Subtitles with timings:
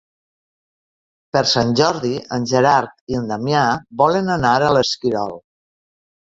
[1.35, 3.67] Per Sant Jordi en Gerard i en Damià
[4.05, 5.37] volen anar a l'Esquirol.